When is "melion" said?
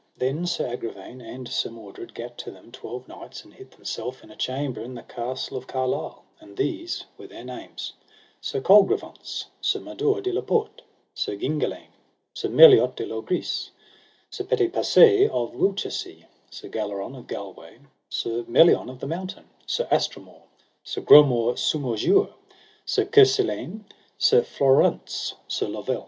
18.49-18.89